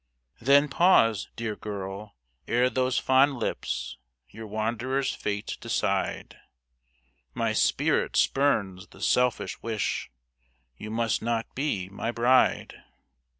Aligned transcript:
Then 0.39 0.67
pause, 0.67 1.29
dear 1.35 1.55
girl! 1.55 2.15
ere 2.47 2.71
those 2.71 2.97
fond 2.97 3.35
lips 3.35 3.97
Your 4.29 4.47
wanderer's 4.47 5.13
fate 5.13 5.57
decide; 5.61 6.39
My 7.35 7.53
spirit 7.53 8.15
spurns 8.17 8.87
the 8.87 9.01
selfish 9.03 9.61
wish 9.61 10.09
You 10.75 10.89
must 10.89 11.21
not 11.21 11.53
be 11.53 11.87
my 11.87 12.09
bride. 12.09 12.81